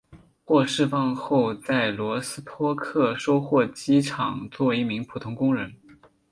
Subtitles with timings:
[0.43, 5.71] 获释放后在罗斯托克收获机厂做一名普通工人。